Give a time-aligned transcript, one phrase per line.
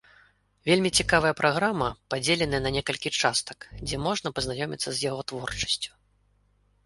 [0.69, 5.91] Вельмі цікавая праграма, падзеленая на некалькі частак, дзе можна пазнаёміцца з яго творчасцю.